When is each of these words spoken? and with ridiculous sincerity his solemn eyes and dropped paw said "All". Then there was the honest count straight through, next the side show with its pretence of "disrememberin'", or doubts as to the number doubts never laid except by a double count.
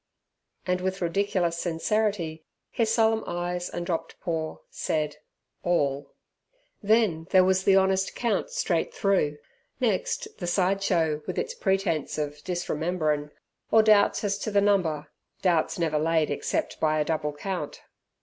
and 0.65 0.81
with 0.81 0.99
ridiculous 0.99 1.59
sincerity 1.59 2.43
his 2.71 2.91
solemn 2.91 3.23
eyes 3.27 3.69
and 3.69 3.85
dropped 3.85 4.19
paw 4.19 4.57
said 4.71 5.17
"All". 5.61 6.15
Then 6.81 7.27
there 7.29 7.43
was 7.43 7.65
the 7.65 7.75
honest 7.75 8.15
count 8.15 8.49
straight 8.49 8.91
through, 8.95 9.37
next 9.79 10.27
the 10.39 10.47
side 10.47 10.81
show 10.81 11.21
with 11.27 11.37
its 11.37 11.53
pretence 11.53 12.17
of 12.17 12.43
"disrememberin'", 12.43 13.29
or 13.69 13.83
doubts 13.83 14.23
as 14.23 14.39
to 14.39 14.49
the 14.49 14.59
number 14.59 15.11
doubts 15.43 15.77
never 15.77 15.99
laid 15.99 16.31
except 16.31 16.79
by 16.79 16.99
a 16.99 17.05
double 17.05 17.33
count. 17.33 17.83